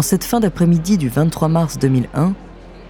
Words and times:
En 0.00 0.02
cette 0.02 0.24
fin 0.24 0.40
d'après-midi 0.40 0.96
du 0.96 1.10
23 1.10 1.48
mars 1.48 1.78
2001, 1.78 2.32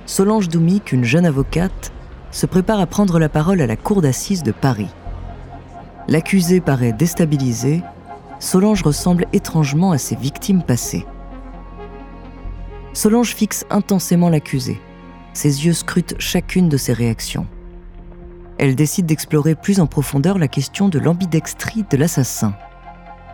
Solange 0.07 0.49
Doumic, 0.49 0.93
une 0.93 1.03
jeune 1.03 1.27
avocate, 1.27 1.91
se 2.31 2.47
prépare 2.47 2.79
à 2.79 2.87
prendre 2.87 3.19
la 3.19 3.29
parole 3.29 3.61
à 3.61 3.67
la 3.67 3.75
cour 3.75 4.01
d'assises 4.01 4.45
de 4.45 4.53
Paris. 4.53 4.87
L'accusé 6.07 6.61
paraît 6.61 6.93
déstabilisé, 6.93 7.83
Solange 8.39 8.85
ressemble 8.85 9.27
étrangement 9.33 9.91
à 9.91 9.99
ses 9.99 10.15
victimes 10.15 10.63
passées. 10.63 11.05
Solange 12.93 13.35
fixe 13.35 13.67
intensément 13.71 14.29
l'accusé. 14.29 14.81
Ses 15.33 15.67
yeux 15.67 15.73
scrutent 15.73 16.15
chacune 16.21 16.69
de 16.69 16.77
ses 16.77 16.93
réactions. 16.93 17.49
Elle 18.57 18.77
décide 18.77 19.07
d'explorer 19.07 19.57
plus 19.57 19.81
en 19.81 19.89
profondeur 19.89 20.39
la 20.39 20.47
question 20.47 20.89
de 20.89 21.01
l'ambidextrie 21.01 21.85
de 21.91 21.97
l'assassin. 21.97 22.55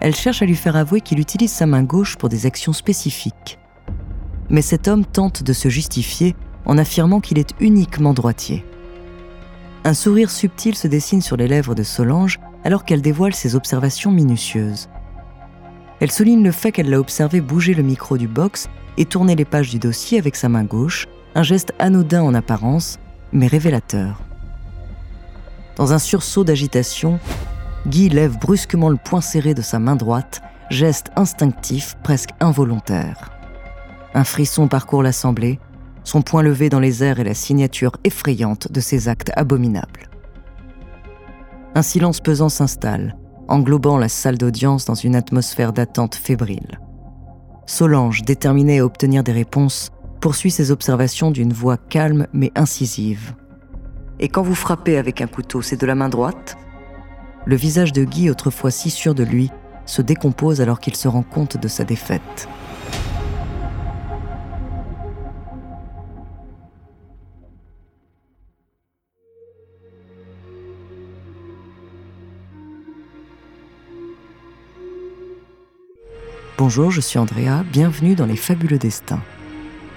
Elle 0.01 0.17
cherche 0.17 0.41
à 0.41 0.47
lui 0.47 0.57
faire 0.57 0.77
avouer 0.77 1.03
qu'il 1.03 1.21
utilise 1.21 1.53
sa 1.53 1.67
main 1.67 1.83
gauche 1.83 2.17
pour 2.17 2.31
des 2.31 2.47
actions 2.47 2.73
spécifiques. 2.73 3.59
Mais 4.51 4.63
cet 4.63 4.89
homme 4.89 5.05
tente 5.05 5.43
de 5.43 5.53
se 5.53 5.69
justifier 5.69 6.37
en 6.65 6.79
affirmant 6.79 7.21
qu'il 7.21 7.39
est 7.39 7.55
uniquement 7.61 8.15
droitier. 8.15 8.65
Un 9.85 9.95
sourire 9.95 10.31
subtil 10.31 10.75
se 10.75 10.89
dessine 10.89 11.23
sur 11.23 11.37
les 11.37 11.49
lèvres 11.49 11.75
de 11.75 11.83
Solange 11.83 12.41
alors 12.65 12.85
qu'elle 12.85 13.03
dévoile 13.03 13.35
ses 13.35 13.55
observations 13.55 14.11
minutieuses. 14.11 14.89
Elle 16.01 16.11
souligne 16.11 16.43
le 16.43 16.53
fait 16.53 16.73
qu'elle 16.73 16.91
l'a 16.91 16.99
observé 16.99 17.41
bouger 17.41 17.73
le 17.73 17.83
micro 17.83 18.19
du 18.19 18.29
box 18.29 18.69
et 18.97 19.05
tourner 19.05 19.37
les 19.37 19.45
pages 19.45 19.71
du 19.71 19.79
dossier 19.79 20.19
avec 20.19 20.37
sa 20.37 20.49
main 20.49 20.65
gauche, 20.65 21.07
un 21.35 21.43
geste 21.43 21.73
anodin 21.79 22.23
en 22.23 22.35
apparence, 22.35 22.99
mais 23.33 23.47
révélateur. 23.47 24.21
Dans 25.77 25.93
un 25.93 25.99
sursaut 25.99 26.45
d'agitation, 26.45 27.21
Guy 27.87 28.09
lève 28.09 28.39
brusquement 28.39 28.89
le 28.89 28.97
poing 28.97 29.21
serré 29.21 29.55
de 29.55 29.63
sa 29.63 29.79
main 29.79 29.95
droite, 29.95 30.43
geste 30.71 31.11
instinctif, 31.15 31.97
presque 32.03 32.31
involontaire. 32.41 33.36
Un 34.17 34.25
frisson 34.25 34.67
parcourt 34.67 35.03
l'assemblée, 35.03 35.61
son 36.03 36.23
poing 36.23 36.41
levé 36.41 36.71
dans 36.71 36.81
les 36.81 37.05
airs 37.05 37.21
est 37.21 37.25
la 37.25 37.35
signature 37.35 37.93
effrayante 38.03 38.73
de 38.73 38.81
ses 38.81 39.09
actes 39.09 39.31
abominables. 39.37 40.09
Un 41.75 41.83
silence 41.83 42.21
pesant 42.21 42.49
s'installe, 42.49 43.19
englobant 43.47 43.99
la 43.99 44.09
salle 44.09 44.39
d'audience 44.39 44.87
dans 44.87 44.95
une 44.95 45.17
atmosphère 45.17 45.75
d'attente 45.75 46.15
fébrile. 46.15 46.81
Solange, 47.67 48.23
déterminée 48.23 48.79
à 48.79 48.87
obtenir 48.87 49.23
des 49.23 49.33
réponses, 49.33 49.91
poursuit 50.23 50.51
ses 50.51 50.71
observations 50.71 51.31
d'une 51.31 51.53
voix 51.53 51.77
calme 51.77 52.27
mais 52.33 52.53
incisive. 52.55 53.35
Et 54.19 54.31
quand 54.31 54.43
vous 54.43 54.55
frappez 54.55 54.97
avec 54.97 55.21
un 55.21 55.27
couteau, 55.27 55.61
c'est 55.61 55.79
de 55.79 55.85
la 55.85 55.95
main 55.95 56.09
droite? 56.09 56.57
Le 57.45 57.57
visage 57.57 57.93
de 57.93 58.05
Guy, 58.05 58.31
autrefois 58.31 58.71
si 58.71 58.89
sûr 58.89 59.15
de 59.15 59.25
lui, 59.25 59.51
se 59.85 60.01
décompose 60.01 60.63
alors 60.63 60.81
qu'il 60.81 60.97
se 60.97 61.07
rend 61.07 61.23
compte 61.23 61.59
de 61.59 61.69
sa 61.69 61.85
défaite. 61.85 62.49
Bonjour, 76.59 76.91
je 76.91 77.03
suis 77.03 77.19
Andrea, 77.19 77.65
bienvenue 77.71 78.15
dans 78.15 78.25
Les 78.25 78.35
Fabuleux 78.35 78.79
Destins. 78.79 79.21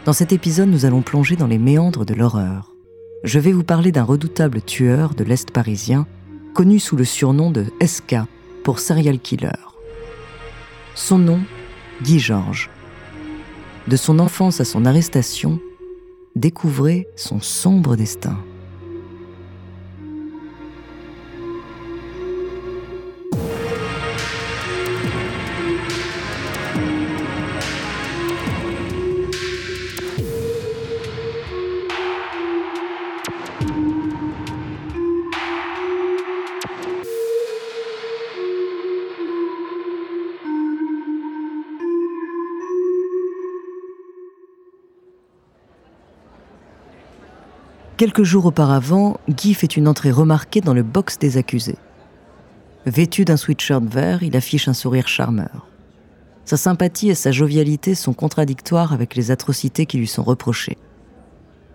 Dans 0.03 0.11
cet 0.11 0.33
épisode, 0.33 0.67
nous 0.67 0.83
allons 0.83 1.01
plonger 1.01 1.37
dans 1.37 1.47
les 1.47 1.57
méandres 1.57 2.05
de 2.05 2.13
l'horreur. 2.13 2.75
Je 3.23 3.39
vais 3.39 3.53
vous 3.53 3.63
parler 3.63 3.93
d'un 3.93 4.03
redoutable 4.03 4.61
tueur 4.61 5.15
de 5.15 5.23
l'Est 5.23 5.51
parisien, 5.51 6.05
connu 6.53 6.79
sous 6.79 6.97
le 6.97 7.05
surnom 7.05 7.49
de 7.49 7.63
SK 7.81 8.17
pour 8.65 8.79
serial 8.79 9.19
killer. 9.19 9.55
Son 10.95 11.17
nom, 11.17 11.39
Guy 12.01 12.19
Georges. 12.19 12.69
De 13.87 13.95
son 13.95 14.19
enfance 14.19 14.59
à 14.59 14.65
son 14.65 14.83
arrestation, 14.83 15.61
découvrez 16.35 17.07
son 17.15 17.39
sombre 17.39 17.95
destin. 17.95 18.37
Quelques 47.99 48.23
jours 48.23 48.45
auparavant, 48.45 49.19
Guy 49.27 49.53
fait 49.53 49.75
une 49.75 49.85
entrée 49.85 50.11
remarquée 50.11 50.61
dans 50.61 50.73
le 50.73 50.83
box 50.83 51.19
des 51.19 51.35
accusés. 51.35 51.75
Vêtu 52.85 53.25
d'un 53.25 53.35
sweatshirt 53.35 53.83
vert, 53.83 54.23
il 54.23 54.37
affiche 54.37 54.69
un 54.69 54.73
sourire 54.73 55.09
charmeur. 55.09 55.67
Sa 56.45 56.55
sympathie 56.55 57.09
et 57.09 57.13
sa 57.13 57.33
jovialité 57.33 57.95
sont 57.95 58.13
contradictoires 58.13 58.93
avec 58.93 59.15
les 59.15 59.31
atrocités 59.31 59.85
qui 59.85 59.97
lui 59.97 60.07
sont 60.07 60.23
reprochées. 60.23 60.77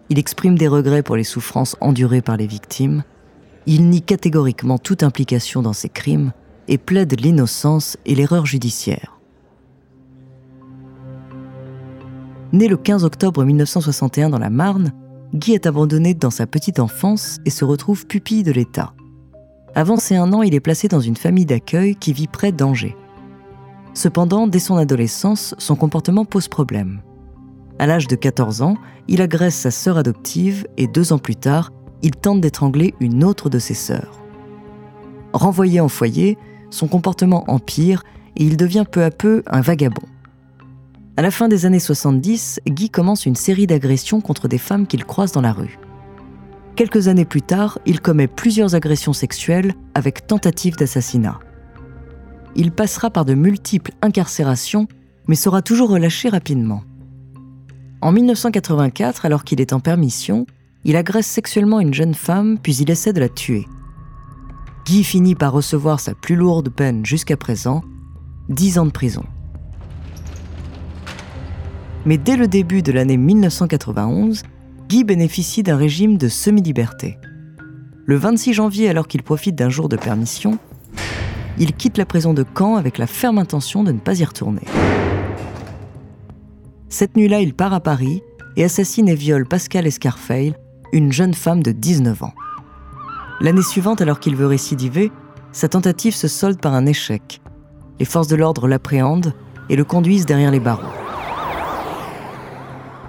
Il 0.09 0.19
exprime 0.19 0.57
des 0.57 0.67
regrets 0.67 1.03
pour 1.03 1.17
les 1.17 1.25
souffrances 1.25 1.77
endurées 1.83 2.23
par 2.23 2.39
les 2.39 2.47
victimes. 2.47 3.05
Il 3.67 3.91
nie 3.91 4.01
catégoriquement 4.01 4.79
toute 4.79 5.03
implication 5.03 5.61
dans 5.61 5.75
ces 5.75 5.91
crimes 5.91 6.33
et 6.69 6.79
plaide 6.79 7.21
l'innocence 7.21 7.99
et 8.06 8.15
l'erreur 8.15 8.47
judiciaire. 8.47 9.19
Né 12.55 12.67
le 12.67 12.79
15 12.79 13.05
octobre 13.05 13.45
1961 13.45 14.31
dans 14.31 14.39
la 14.39 14.49
Marne, 14.49 14.95
Guy 15.34 15.55
est 15.55 15.67
abandonné 15.67 16.15
dans 16.15 16.31
sa 16.31 16.47
petite 16.47 16.78
enfance 16.78 17.41
et 17.45 17.50
se 17.50 17.65
retrouve 17.65 18.06
pupille 18.06 18.45
de 18.45 18.53
l'État. 18.53 18.95
Avant 19.75 19.97
ses 19.97 20.15
un 20.15 20.33
an, 20.33 20.43
il 20.43 20.55
est 20.55 20.61
placé 20.61 20.87
dans 20.87 21.00
une 21.00 21.17
famille 21.17 21.45
d'accueil 21.45 21.97
qui 21.97 22.12
vit 22.12 22.28
près 22.28 22.53
d'Angers. 22.53 22.97
Cependant, 23.94 24.47
dès 24.47 24.61
son 24.61 24.77
adolescence, 24.77 25.56
son 25.59 25.75
comportement 25.75 26.25
pose 26.25 26.47
problème. 26.47 27.03
À 27.81 27.89
l'âge 27.89 28.06
de 28.06 28.15
14 28.15 28.62
ans, 28.62 28.77
il 29.09 29.21
agresse 29.21 29.56
sa 29.56 29.73
sœur 29.73 29.99
adoptive 29.99 30.69
et 30.77 30.87
deux 30.87 31.12
ans 31.12 31.19
plus 31.19 31.34
tard, 31.34 31.73
il 32.03 32.12
tente 32.12 32.41
d'étrangler 32.41 32.94
une 33.00 33.25
autre 33.25 33.50
de 33.50 33.59
ses 33.59 33.75
sœurs. 33.75 34.21
Renvoyé 35.33 35.81
en 35.81 35.89
foyer, 35.89 36.39
son 36.71 36.87
comportement 36.87 37.43
empire 37.50 38.05
et 38.37 38.44
il 38.44 38.56
devient 38.56 38.84
peu 38.89 39.03
à 39.03 39.11
peu 39.11 39.43
un 39.49 39.62
vagabond. 39.62 40.06
À 41.16 41.22
la 41.22 41.30
fin 41.30 41.47
des 41.47 41.64
années 41.64 41.78
70, 41.78 42.60
Guy 42.66 42.91
commence 42.91 43.25
une 43.25 43.36
série 43.36 43.69
d'agressions 43.69 44.20
contre 44.20 44.48
des 44.48 44.58
femmes 44.58 44.88
qu'il 44.88 45.04
croise 45.04 45.30
dans 45.30 45.41
la 45.41 45.52
rue. 45.52 45.78
Quelques 46.75 47.06
années 47.06 47.25
plus 47.25 47.42
tard, 47.42 47.78
il 47.86 48.00
commet 48.00 48.26
plusieurs 48.26 48.75
agressions 48.75 49.12
sexuelles 49.12 49.75
avec 49.94 50.26
tentative 50.26 50.75
d'assassinat. 50.76 51.38
Il 52.56 52.72
passera 52.72 53.10
par 53.10 53.25
de 53.25 53.34
multiples 53.34 53.92
incarcérations, 54.02 54.88
mais 55.28 55.36
sera 55.36 55.62
toujours 55.62 55.91
relâché 55.91 56.28
rapidement. 56.28 56.82
En 58.00 58.10
1984, 58.10 59.25
alors 59.25 59.44
qu'il 59.44 59.60
est 59.60 59.72
en 59.72 59.78
permission, 59.78 60.46
il 60.82 60.96
agresse 60.96 61.28
sexuellement 61.28 61.78
une 61.78 61.94
jeune 61.94 62.14
femme, 62.14 62.58
puis 62.60 62.75
il 62.76 62.91
essaie 62.91 63.12
de 63.12 63.20
la 63.20 63.28
tuer. 63.28 63.69
Guy 64.84 65.04
finit 65.04 65.36
par 65.36 65.52
recevoir 65.52 66.00
sa 66.00 66.14
plus 66.14 66.34
lourde 66.34 66.70
peine 66.70 67.06
jusqu'à 67.06 67.36
présent, 67.36 67.84
10 68.48 68.78
ans 68.78 68.86
de 68.86 68.91
prison. 68.91 69.25
Mais 72.06 72.19
dès 72.19 72.37
le 72.37 72.48
début 72.48 72.82
de 72.82 72.92
l'année 72.92 73.16
1991, 73.16 74.42
Guy 74.88 75.05
bénéficie 75.05 75.62
d'un 75.62 75.76
régime 75.76 76.19
de 76.19 76.29
semi-liberté. 76.29 77.19
Le 78.05 78.17
26 78.17 78.52
janvier, 78.52 78.90
alors 78.90 79.08
qu'il 79.08 79.23
profite 79.23 79.55
d'un 79.55 79.70
jour 79.70 79.88
de 79.88 79.96
permission, 79.96 80.58
il 81.58 81.73
quitte 81.73 81.96
la 81.96 82.05
prison 82.05 82.34
de 82.34 82.44
Caen 82.56 82.76
avec 82.76 82.99
la 82.99 83.06
ferme 83.06 83.38
intention 83.38 83.84
de 83.84 83.93
ne 83.93 83.99
pas 83.99 84.20
y 84.20 84.25
retourner. 84.25 84.64
Cette 86.90 87.17
nuit-là, 87.17 87.40
il 87.40 87.55
part 87.55 87.73
à 87.73 87.81
Paris 87.81 88.23
et 88.56 88.64
assassine 88.64 89.08
et 89.08 89.14
viole 89.14 89.46
Pascal 89.46 89.87
Escarfeil, 89.87 90.55
une 90.93 91.11
jeune 91.11 91.34
femme 91.34 91.62
de 91.62 91.73
19 91.73 92.23
ans. 92.23 92.34
L'année 93.40 93.62
suivante, 93.62 94.02
alors 94.02 94.20
qu'il 94.20 94.37
veut 94.37 94.46
récidiver, 94.46 95.11
sa 95.52 95.69
tentative 95.69 96.14
se 96.14 96.29
solde 96.29 96.61
par 96.61 96.75
un 96.75 96.84
échec. 96.84 97.40
Les 97.99 98.05
forces 98.05 98.29
de 98.29 98.37
l'ordre 98.37 98.69
l'appréhendent 98.69 99.32
et 99.70 99.76
le 99.76 99.84
conduisent 99.84 100.26
derrière 100.26 100.50
les 100.50 100.61
barreaux. 100.61 101.04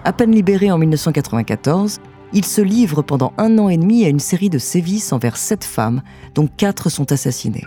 À 0.06 0.13
peine 0.13 0.36
libéré 0.36 0.69
en 0.69 0.78
1994, 0.78 1.98
il 2.31 2.46
se 2.46 2.62
livre 2.62 3.02
pendant 3.02 3.34
un 3.40 3.57
an 3.57 3.69
et 3.69 3.78
demi 3.78 4.06
à 4.06 4.10
une 4.10 4.19
série 4.19 4.52
de 4.52 4.60
sévices 4.60 5.12
envers 5.12 5.36
sept 5.36 5.63
femmes, 5.63 6.04
dont 6.36 6.46
quatre 6.46 6.92
sont 6.92 7.12
assassinées. 7.12 7.66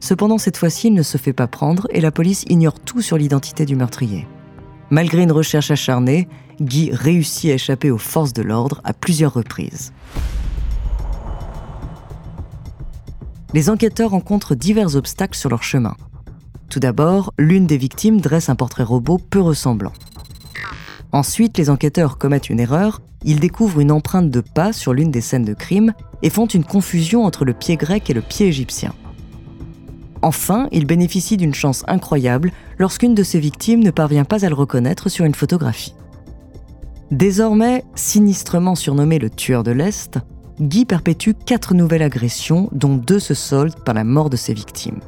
Cependant, 0.00 0.38
cette 0.38 0.56
fois-ci, 0.56 0.86
il 0.86 0.94
ne 0.94 1.02
se 1.02 1.18
fait 1.18 1.34
pas 1.34 1.46
prendre 1.46 1.86
et 1.90 2.00
la 2.00 2.10
police 2.10 2.46
ignore 2.48 2.80
tout 2.80 3.02
sur 3.02 3.18
l'identité 3.18 3.66
du 3.66 3.76
meurtrier. 3.76 4.26
Malgré 4.88 5.22
une 5.22 5.32
recherche 5.32 5.70
acharnée, 5.70 6.26
Guy 6.58 6.90
réussit 6.90 7.50
à 7.50 7.54
échapper 7.54 7.90
aux 7.90 7.98
forces 7.98 8.32
de 8.32 8.40
l'ordre 8.40 8.80
à 8.82 8.94
plusieurs 8.94 9.34
reprises. 9.34 9.92
Les 13.52 13.68
enquêteurs 13.68 14.12
rencontrent 14.12 14.54
divers 14.54 14.96
obstacles 14.96 15.36
sur 15.36 15.50
leur 15.50 15.64
chemin. 15.64 15.96
Tout 16.70 16.80
d'abord, 16.80 17.34
l'une 17.36 17.66
des 17.66 17.76
victimes 17.76 18.22
dresse 18.22 18.48
un 18.48 18.54
portrait 18.54 18.84
robot 18.84 19.18
peu 19.18 19.42
ressemblant. 19.42 19.92
Ensuite, 21.12 21.58
les 21.58 21.68
enquêteurs 21.68 22.16
commettent 22.16 22.48
une 22.48 22.60
erreur, 22.60 23.02
ils 23.22 23.38
découvrent 23.38 23.80
une 23.80 23.92
empreinte 23.92 24.30
de 24.30 24.40
pas 24.40 24.72
sur 24.72 24.94
l'une 24.94 25.10
des 25.10 25.20
scènes 25.20 25.44
de 25.44 25.52
crime 25.52 25.92
et 26.22 26.30
font 26.30 26.46
une 26.46 26.64
confusion 26.64 27.24
entre 27.24 27.44
le 27.44 27.52
pied 27.52 27.76
grec 27.76 28.08
et 28.08 28.14
le 28.14 28.22
pied 28.22 28.46
égyptien. 28.46 28.94
Enfin, 30.22 30.68
ils 30.72 30.86
bénéficient 30.86 31.36
d'une 31.36 31.54
chance 31.54 31.84
incroyable 31.86 32.52
lorsqu'une 32.78 33.14
de 33.14 33.22
ces 33.22 33.40
victimes 33.40 33.82
ne 33.82 33.90
parvient 33.90 34.24
pas 34.24 34.44
à 34.44 34.48
le 34.48 34.54
reconnaître 34.54 35.08
sur 35.08 35.26
une 35.26 35.34
photographie. 35.34 35.94
Désormais, 37.10 37.84
sinistrement 37.94 38.74
surnommé 38.74 39.18
le 39.18 39.28
tueur 39.28 39.64
de 39.64 39.72
l'Est, 39.72 40.18
Guy 40.60 40.86
perpétue 40.86 41.32
quatre 41.44 41.74
nouvelles 41.74 42.02
agressions, 42.02 42.70
dont 42.72 42.96
deux 42.96 43.18
se 43.18 43.34
soldent 43.34 43.78
par 43.84 43.94
la 43.94 44.04
mort 44.04 44.30
de 44.30 44.36
ses 44.36 44.54
victimes. 44.54 45.00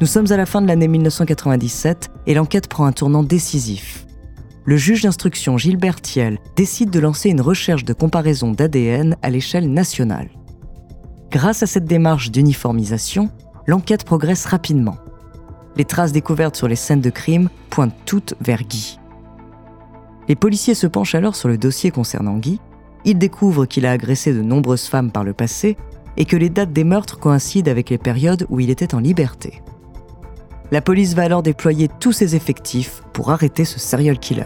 Nous 0.00 0.06
sommes 0.06 0.32
à 0.32 0.36
la 0.36 0.46
fin 0.46 0.62
de 0.62 0.66
l'année 0.66 0.88
1997 0.88 2.10
et 2.26 2.34
l'enquête 2.34 2.66
prend 2.66 2.86
un 2.86 2.92
tournant 2.92 3.22
décisif. 3.22 4.06
Le 4.64 4.76
juge 4.76 5.02
d'instruction 5.02 5.58
Gilbert 5.58 6.00
Thiel 6.00 6.38
décide 6.56 6.90
de 6.90 7.00
lancer 7.00 7.30
une 7.30 7.40
recherche 7.40 7.84
de 7.84 7.92
comparaison 7.92 8.52
d'ADN 8.52 9.16
à 9.22 9.30
l'échelle 9.30 9.72
nationale. 9.72 10.28
Grâce 11.30 11.62
à 11.62 11.66
cette 11.66 11.86
démarche 11.86 12.30
d'uniformisation, 12.30 13.30
l'enquête 13.66 14.04
progresse 14.04 14.46
rapidement. 14.46 14.96
Les 15.76 15.84
traces 15.84 16.12
découvertes 16.12 16.56
sur 16.56 16.68
les 16.68 16.76
scènes 16.76 17.00
de 17.00 17.10
crime 17.10 17.48
pointent 17.70 17.96
toutes 18.04 18.34
vers 18.40 18.62
Guy. 18.62 18.98
Les 20.28 20.36
policiers 20.36 20.74
se 20.74 20.86
penchent 20.86 21.14
alors 21.14 21.36
sur 21.36 21.48
le 21.48 21.58
dossier 21.58 21.90
concernant 21.90 22.36
Guy 22.36 22.60
il 23.04 23.18
découvre 23.18 23.66
qu'il 23.66 23.86
a 23.86 23.92
agressé 23.92 24.32
de 24.32 24.42
nombreuses 24.42 24.86
femmes 24.86 25.10
par 25.10 25.24
le 25.24 25.32
passé 25.32 25.76
et 26.16 26.24
que 26.24 26.36
les 26.36 26.50
dates 26.50 26.72
des 26.72 26.84
meurtres 26.84 27.18
coïncident 27.18 27.70
avec 27.70 27.90
les 27.90 27.98
périodes 27.98 28.46
où 28.50 28.60
il 28.60 28.70
était 28.70 28.94
en 28.94 28.98
liberté. 28.98 29.62
La 30.72 30.80
police 30.80 31.14
va 31.14 31.24
alors 31.24 31.42
déployer 31.42 31.88
tous 31.98 32.12
ses 32.12 32.36
effectifs 32.36 33.02
pour 33.12 33.32
arrêter 33.32 33.64
ce 33.64 33.80
serial 33.80 34.18
killer. 34.20 34.44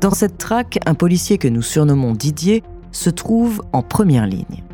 Dans 0.00 0.14
cette 0.14 0.38
traque, 0.38 0.78
un 0.86 0.94
policier 0.94 1.38
que 1.38 1.48
nous 1.48 1.62
surnommons 1.62 2.12
Didier 2.12 2.62
se 2.92 3.10
trouve 3.10 3.62
en 3.72 3.82
première 3.82 4.26
ligne. 4.26 4.64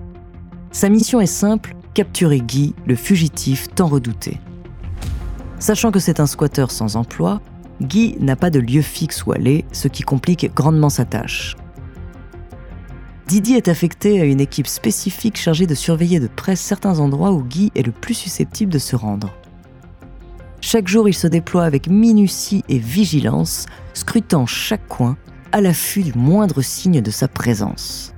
Sa 0.70 0.88
mission 0.88 1.20
est 1.20 1.26
simple, 1.26 1.74
capturer 1.92 2.40
Guy, 2.40 2.74
le 2.86 2.94
fugitif 2.94 3.68
tant 3.74 3.86
redouté. 3.86 4.38
Sachant 5.58 5.90
que 5.90 5.98
c'est 5.98 6.20
un 6.20 6.26
squatteur 6.26 6.70
sans 6.70 6.96
emploi, 6.96 7.40
Guy 7.80 8.16
n'a 8.20 8.36
pas 8.36 8.50
de 8.50 8.60
lieu 8.60 8.82
fixe 8.82 9.24
où 9.24 9.32
aller, 9.32 9.64
ce 9.72 9.88
qui 9.88 10.02
complique 10.02 10.52
grandement 10.54 10.90
sa 10.90 11.04
tâche. 11.04 11.56
Didier 13.26 13.56
est 13.56 13.68
affecté 13.68 14.20
à 14.20 14.24
une 14.24 14.40
équipe 14.40 14.66
spécifique 14.66 15.38
chargée 15.38 15.66
de 15.66 15.74
surveiller 15.74 16.20
de 16.20 16.28
près 16.28 16.56
certains 16.56 16.98
endroits 16.98 17.32
où 17.32 17.42
Guy 17.42 17.72
est 17.74 17.82
le 17.82 17.92
plus 17.92 18.14
susceptible 18.14 18.70
de 18.70 18.78
se 18.78 18.96
rendre. 18.96 19.32
Chaque 20.60 20.88
jour, 20.88 21.08
il 21.08 21.14
se 21.14 21.26
déploie 21.26 21.64
avec 21.64 21.88
minutie 21.88 22.64
et 22.68 22.78
vigilance, 22.78 23.66
scrutant 23.92 24.46
chaque 24.46 24.86
coin, 24.88 25.16
à 25.52 25.60
l'affût 25.60 26.02
du 26.02 26.12
moindre 26.14 26.62
signe 26.62 27.00
de 27.00 27.10
sa 27.10 27.28
présence. 27.28 28.14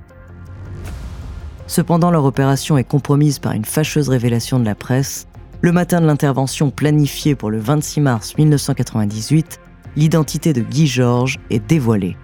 Cependant, 1.67 2.09
leur 2.09 2.25
opération 2.25 2.77
est 2.77 2.83
compromise 2.83 3.39
par 3.39 3.51
une 3.51 3.65
fâcheuse 3.65 4.09
révélation 4.09 4.59
de 4.59 4.65
la 4.65 4.75
presse. 4.75 5.26
Le 5.61 5.71
matin 5.71 6.01
de 6.01 6.05
l'intervention 6.05 6.69
planifiée 6.69 7.35
pour 7.35 7.49
le 7.49 7.59
26 7.59 8.01
mars 8.01 8.37
1998, 8.37 9.59
l'identité 9.95 10.53
de 10.53 10.61
Guy 10.61 10.87
Georges 10.87 11.39
est 11.49 11.65
dévoilée. 11.65 12.15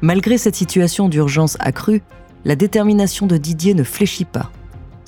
Malgré 0.00 0.38
cette 0.38 0.56
situation 0.56 1.08
d'urgence 1.08 1.56
accrue, 1.60 2.02
la 2.44 2.56
détermination 2.56 3.26
de 3.26 3.36
Didier 3.36 3.74
ne 3.74 3.84
fléchit 3.84 4.24
pas 4.24 4.50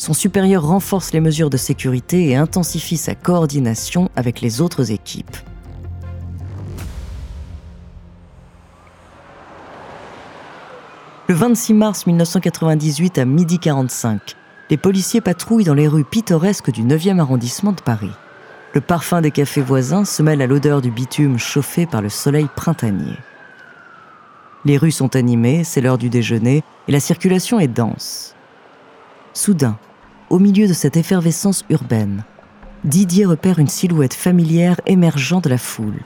son 0.00 0.14
supérieur 0.14 0.66
renforce 0.66 1.12
les 1.12 1.20
mesures 1.20 1.50
de 1.50 1.58
sécurité 1.58 2.30
et 2.30 2.34
intensifie 2.34 2.96
sa 2.96 3.14
coordination 3.14 4.10
avec 4.16 4.40
les 4.40 4.62
autres 4.62 4.92
équipes. 4.92 5.36
Le 11.28 11.34
26 11.34 11.74
mars 11.74 12.06
1998 12.06 13.18
à 13.18 13.26
midi 13.26 13.58
45, 13.58 14.36
les 14.70 14.76
policiers 14.76 15.20
patrouillent 15.20 15.64
dans 15.64 15.74
les 15.74 15.88
rues 15.88 16.04
pittoresques 16.04 16.70
du 16.70 16.84
9e 16.84 17.18
arrondissement 17.18 17.72
de 17.72 17.80
Paris. 17.80 18.12
Le 18.72 18.80
parfum 18.80 19.20
des 19.20 19.32
cafés 19.32 19.60
voisins 19.60 20.04
se 20.04 20.22
mêle 20.22 20.40
à 20.40 20.46
l'odeur 20.46 20.80
du 20.80 20.92
bitume 20.92 21.38
chauffé 21.38 21.86
par 21.86 22.02
le 22.02 22.08
soleil 22.08 22.46
printanier. 22.54 23.16
Les 24.64 24.76
rues 24.76 24.92
sont 24.92 25.16
animées, 25.16 25.64
c'est 25.64 25.80
l'heure 25.80 25.98
du 25.98 26.08
déjeuner 26.08 26.62
et 26.86 26.92
la 26.92 27.00
circulation 27.00 27.58
est 27.58 27.68
dense. 27.68 28.36
Soudain, 29.32 29.76
au 30.28 30.38
milieu 30.38 30.68
de 30.68 30.72
cette 30.72 30.96
effervescence 30.96 31.64
urbaine, 31.68 32.24
Didier 32.84 33.26
repère 33.26 33.58
une 33.58 33.68
silhouette 33.68 34.14
familière 34.14 34.80
émergeant 34.86 35.40
de 35.40 35.48
la 35.48 35.58
foule. 35.58 36.00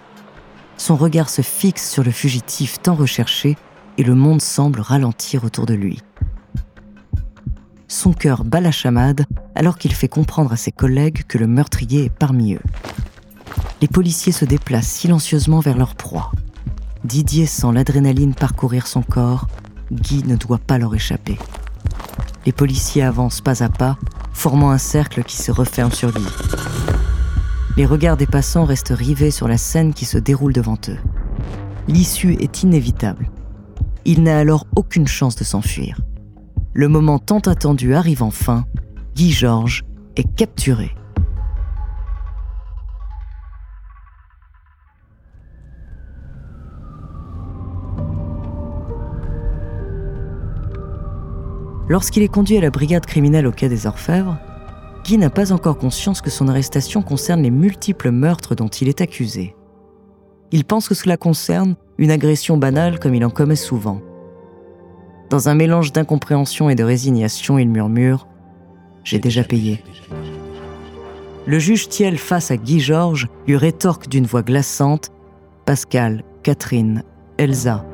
Son 0.79 0.97
regard 0.97 1.29
se 1.29 1.43
fixe 1.43 1.89
sur 1.89 2.03
le 2.03 2.11
fugitif 2.11 2.81
tant 2.81 2.95
recherché 2.95 3.57
et 3.99 4.03
le 4.03 4.15
monde 4.15 4.41
semble 4.41 4.81
ralentir 4.81 5.45
autour 5.45 5.67
de 5.67 5.75
lui. 5.75 6.01
Son 7.95 8.13
cœur 8.13 8.43
bat 8.43 8.61
la 8.61 8.73
chamade 8.73 9.25
alors 9.55 9.79
qu'il 9.79 9.95
fait 9.95 10.09
comprendre 10.09 10.53
à 10.53 10.57
ses 10.57 10.73
collègues 10.73 11.23
que 11.29 11.39
le 11.39 11.47
meurtrier 11.47 12.07
est 12.07 12.13
parmi 12.13 12.55
eux. 12.55 12.63
Les 13.81 13.87
policiers 13.87 14.33
se 14.33 14.45
déplacent 14.45 14.89
silencieusement 14.89 15.61
vers 15.61 15.79
leur 15.79 15.95
proie. 15.95 16.33
Didier 17.05 17.47
sent 17.47 17.69
l'adrénaline 17.73 18.35
parcourir 18.35 18.89
son 18.89 19.03
corps. 19.03 19.47
Guy 19.93 20.25
ne 20.25 20.35
doit 20.35 20.59
pas 20.59 20.77
leur 20.77 20.93
échapper. 20.93 21.39
Les 22.45 22.53
policiers 22.53 23.05
avancent 23.05 23.41
pas 23.41 23.63
à 23.63 23.69
pas, 23.69 23.97
formant 24.33 24.73
un 24.73 24.79
cercle 24.79 25.23
qui 25.23 25.37
se 25.37 25.53
referme 25.53 25.93
sur 25.93 26.11
lui. 26.11 26.27
Les 27.77 27.87
regards 27.87 28.17
des 28.17 28.27
passants 28.27 28.65
restent 28.65 28.93
rivés 28.95 29.31
sur 29.31 29.47
la 29.47 29.57
scène 29.57 29.95
qui 29.95 30.05
se 30.05 30.19
déroule 30.19 30.53
devant 30.53 30.79
eux. 30.89 30.99
L'issue 31.87 32.33
est 32.41 32.65
inévitable. 32.65 33.31
Il 34.05 34.25
n'a 34.25 34.37
alors 34.37 34.67
aucune 34.75 35.07
chance 35.07 35.37
de 35.37 35.45
s'enfuir. 35.45 35.97
Le 36.77 36.89
moment 36.89 37.21
tant 37.21 37.39
attendu 37.39 37.95
arrive 37.95 38.25
enfin. 38.25 38.67
Guy 39.15 39.31
Georges 39.31 39.85
est 40.17 40.35
capturé. 40.35 40.91
Lorsqu'il 51.89 52.25
est 52.25 52.29
conduit 52.29 52.57
à 52.57 52.61
la 52.61 52.71
brigade 52.71 53.07
criminelle 53.07 53.47
au 53.47 53.53
Quai 53.53 53.69
des 53.69 53.87
Orfèvres, 53.87 54.37
Guy 55.05 55.17
n'a 55.17 55.31
pas 55.31 55.53
encore 55.53 55.79
conscience 55.79 56.21
que 56.21 56.31
son 56.31 56.49
arrestation 56.49 57.03
concerne 57.03 57.43
les 57.43 57.53
multiples 57.53 58.11
meurtres 58.11 58.57
dont 58.57 58.67
il 58.67 58.89
est 58.89 59.01
accusé. 59.01 59.55
Il 60.51 60.65
pense 60.65 60.89
que 60.89 60.97
cela 60.97 61.17
concerne 61.17 61.77
une 61.99 62.11
agression 62.11 62.57
banale 62.57 62.99
comme 62.99 63.15
il 63.15 63.25
en 63.25 63.31
commet 63.31 63.55
souvent. 63.55 64.01
Dans 65.31 65.49
un 65.49 65.55
mélange 65.55 65.93
d'incompréhension 65.93 66.69
et 66.69 66.75
de 66.75 66.85
résignation, 66.85 67.59
il 67.59 67.69
murmure⁇ 67.69 68.27
J'ai 69.05 69.19
déjà 69.19 69.43
payé⁇ 69.43 69.83
Le 71.47 71.59
juge 71.59 71.89
Thiel 71.89 72.19
face 72.19 72.51
à 72.51 72.57
Guy 72.57 72.81
Georges 72.81 73.29
lui 73.47 73.57
rétorque 73.57 74.09
d'une 74.09 74.27
voix 74.27 74.43
glaçante⁇ 74.43 75.07
Pascal, 75.65 76.23
Catherine, 76.43 77.03
Elsa, 77.39 77.85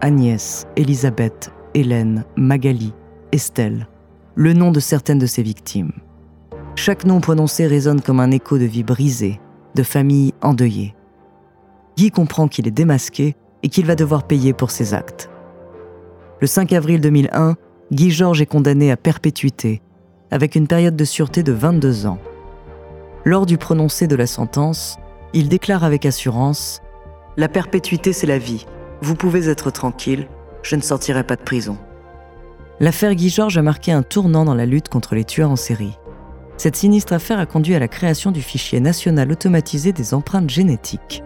Agnès, 0.00 0.66
Elisabeth, 0.76 1.52
Hélène, 1.74 2.24
Magali, 2.36 2.94
Estelle, 3.32 3.86
le 4.34 4.54
nom 4.54 4.70
de 4.70 4.80
certaines 4.80 5.18
de 5.18 5.26
ses 5.26 5.42
victimes. 5.42 5.92
Chaque 6.74 7.04
nom 7.04 7.20
prononcé 7.20 7.66
résonne 7.66 8.00
comme 8.00 8.20
un 8.20 8.30
écho 8.30 8.56
de 8.56 8.64
vie 8.64 8.84
brisée, 8.84 9.40
de 9.74 9.82
famille 9.82 10.32
endeuillée. 10.40 10.94
Guy 11.96 12.10
comprend 12.10 12.48
qu'il 12.48 12.66
est 12.66 12.72
démasqué 12.72 13.34
et 13.62 13.68
qu'il 13.68 13.84
va 13.84 13.94
devoir 13.94 14.26
payer 14.26 14.52
pour 14.52 14.70
ses 14.70 14.94
actes. 14.94 15.28
Le 16.40 16.46
5 16.46 16.72
avril 16.72 17.00
2001, 17.00 17.56
Guy 17.90 18.12
Georges 18.12 18.40
est 18.40 18.46
condamné 18.46 18.92
à 18.92 18.96
perpétuité, 18.96 19.82
avec 20.30 20.54
une 20.54 20.68
période 20.68 20.94
de 20.94 21.04
sûreté 21.04 21.42
de 21.42 21.50
22 21.50 22.06
ans. 22.06 22.20
Lors 23.24 23.44
du 23.44 23.58
prononcé 23.58 24.06
de 24.06 24.14
la 24.14 24.28
sentence, 24.28 24.98
il 25.32 25.48
déclare 25.48 25.82
avec 25.82 26.06
assurance 26.06 26.80
La 27.36 27.48
perpétuité, 27.48 28.12
c'est 28.12 28.28
la 28.28 28.38
vie. 28.38 28.66
Vous 29.02 29.16
pouvez 29.16 29.48
être 29.48 29.72
tranquille, 29.72 30.28
je 30.62 30.76
ne 30.76 30.80
sortirai 30.80 31.24
pas 31.24 31.34
de 31.34 31.42
prison. 31.42 31.76
L'affaire 32.78 33.16
Guy 33.16 33.30
Georges 33.30 33.58
a 33.58 33.62
marqué 33.62 33.90
un 33.90 34.04
tournant 34.04 34.44
dans 34.44 34.54
la 34.54 34.66
lutte 34.66 34.88
contre 34.88 35.16
les 35.16 35.24
tueurs 35.24 35.50
en 35.50 35.56
série. 35.56 35.98
Cette 36.56 36.76
sinistre 36.76 37.14
affaire 37.14 37.40
a 37.40 37.46
conduit 37.46 37.74
à 37.74 37.80
la 37.80 37.88
création 37.88 38.30
du 38.30 38.42
fichier 38.42 38.78
national 38.78 39.32
automatisé 39.32 39.92
des 39.92 40.14
empreintes 40.14 40.50
génétiques. 40.50 41.24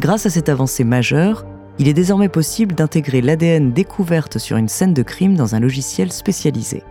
Grâce 0.00 0.26
à 0.26 0.30
cette 0.30 0.48
avancée 0.48 0.82
majeure, 0.82 1.46
il 1.78 1.88
est 1.88 1.94
désormais 1.94 2.28
possible 2.28 2.74
d'intégrer 2.74 3.20
l'ADN 3.20 3.72
découverte 3.72 4.38
sur 4.38 4.56
une 4.56 4.68
scène 4.68 4.94
de 4.94 5.02
crime 5.02 5.36
dans 5.36 5.54
un 5.54 5.60
logiciel 5.60 6.12
spécialisé. 6.12 6.82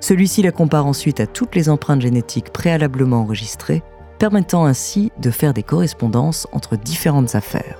Celui-ci 0.00 0.42
la 0.42 0.52
compare 0.52 0.86
ensuite 0.86 1.20
à 1.20 1.26
toutes 1.26 1.54
les 1.54 1.68
empreintes 1.68 2.00
génétiques 2.00 2.52
préalablement 2.52 3.20
enregistrées, 3.20 3.82
permettant 4.18 4.66
ainsi 4.66 5.10
de 5.18 5.30
faire 5.30 5.54
des 5.54 5.62
correspondances 5.62 6.46
entre 6.52 6.76
différentes 6.76 7.34
affaires. 7.34 7.78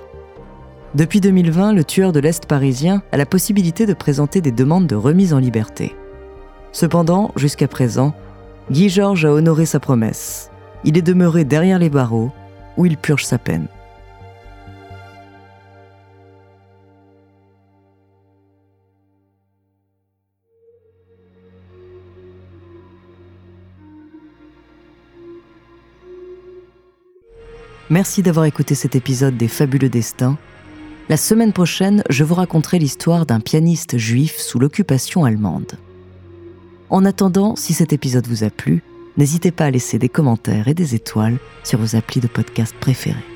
Depuis 0.95 1.21
2020, 1.21 1.73
le 1.73 1.83
tueur 1.83 2.11
de 2.11 2.19
l'Est 2.19 2.45
parisien 2.45 3.01
a 3.11 3.17
la 3.17 3.25
possibilité 3.25 3.85
de 3.85 3.93
présenter 3.93 4.41
des 4.41 4.51
demandes 4.51 4.87
de 4.87 4.95
remise 4.95 5.33
en 5.33 5.39
liberté. 5.39 5.95
Cependant, 6.71 7.31
jusqu'à 7.35 7.67
présent, 7.67 8.13
Guy 8.71 8.89
Georges 8.89 9.25
a 9.25 9.31
honoré 9.31 9.65
sa 9.65 9.79
promesse. 9.79 10.51
Il 10.83 10.97
est 10.97 11.01
demeuré 11.01 11.45
derrière 11.45 11.79
les 11.79 11.89
barreaux, 11.89 12.31
où 12.77 12.85
il 12.85 12.97
purge 12.97 13.25
sa 13.25 13.37
peine. 13.37 13.67
Merci 27.89 28.21
d'avoir 28.21 28.45
écouté 28.45 28.75
cet 28.75 28.95
épisode 28.95 29.35
des 29.35 29.47
Fabuleux 29.47 29.89
Destins. 29.89 30.37
La 31.09 31.17
semaine 31.17 31.51
prochaine, 31.51 32.01
je 32.09 32.23
vous 32.23 32.35
raconterai 32.35 32.79
l'histoire 32.79 33.25
d'un 33.25 33.41
pianiste 33.41 33.97
juif 33.97 34.37
sous 34.37 34.57
l'occupation 34.57 35.25
allemande. 35.25 35.73
En 36.89 37.03
attendant, 37.03 37.55
si 37.55 37.73
cet 37.73 37.91
épisode 37.91 38.27
vous 38.27 38.45
a 38.45 38.49
plu, 38.49 38.83
n'hésitez 39.17 39.51
pas 39.51 39.65
à 39.65 39.71
laisser 39.71 39.99
des 39.99 40.09
commentaires 40.09 40.69
et 40.69 40.73
des 40.73 40.95
étoiles 40.95 41.39
sur 41.63 41.79
vos 41.79 41.97
applis 41.97 42.21
de 42.21 42.27
podcast 42.27 42.73
préférés. 42.79 43.32